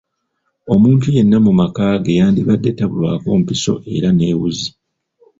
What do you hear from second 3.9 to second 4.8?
era ne wuzi.